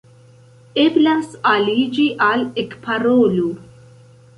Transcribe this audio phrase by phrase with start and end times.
[0.83, 3.51] Eblas aliĝi al Ekparolu!